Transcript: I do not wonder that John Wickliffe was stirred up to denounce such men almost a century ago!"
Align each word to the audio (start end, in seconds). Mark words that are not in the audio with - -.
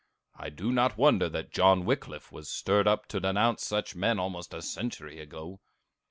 I 0.35 0.49
do 0.49 0.71
not 0.71 0.97
wonder 0.97 1.29
that 1.29 1.51
John 1.51 1.85
Wickliffe 1.85 2.31
was 2.31 2.49
stirred 2.49 2.87
up 2.87 3.05
to 3.09 3.19
denounce 3.19 3.67
such 3.67 3.95
men 3.95 4.17
almost 4.17 4.51
a 4.51 4.63
century 4.63 5.19
ago!" 5.19 5.59